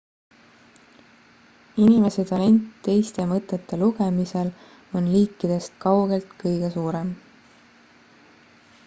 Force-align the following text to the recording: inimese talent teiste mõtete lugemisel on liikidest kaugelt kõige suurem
inimese 1.83 2.23
talent 2.31 2.57
teiste 2.87 3.27
mõtete 3.33 3.79
lugemisel 3.83 4.49
on 5.01 5.13
liikidest 5.13 5.77
kaugelt 5.87 6.35
kõige 6.43 6.73
suurem 6.79 7.13